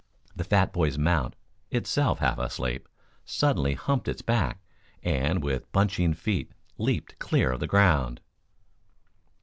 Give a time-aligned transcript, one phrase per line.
[0.35, 1.35] The fat boy's mount,
[1.69, 2.89] itself half asleep,
[3.23, 4.63] suddenly humped its back,
[5.03, 8.19] and with bunching feet leaped clear of the ground.